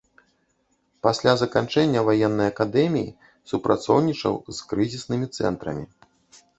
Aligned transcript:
Пасля 1.07 1.33
заканчэння 1.41 1.99
ваеннай 2.09 2.49
акадэміі 2.53 3.15
супрацоўнічаў 3.55 4.33
з 4.57 4.69
крызіснымі 4.73 5.33
цэнтрамі. 5.41 5.85